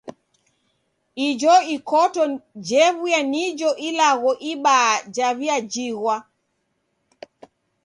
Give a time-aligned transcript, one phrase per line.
[1.27, 2.21] Ijo ikoto
[2.67, 6.15] jew'uya nijo ilagho ibaa jaw'iajighwa